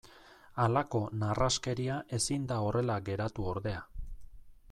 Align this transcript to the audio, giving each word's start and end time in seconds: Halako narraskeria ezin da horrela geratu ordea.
Halako 0.63 1.01
narraskeria 1.23 1.99
ezin 2.19 2.49
da 2.53 2.59
horrela 2.69 2.97
geratu 3.11 3.47
ordea. 3.53 3.85